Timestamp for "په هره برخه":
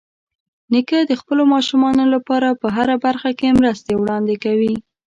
2.61-3.29